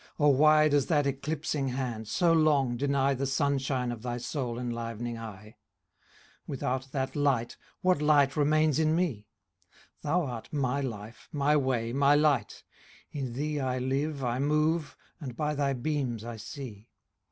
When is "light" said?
7.15-7.55, 8.01-8.35, 12.15-12.63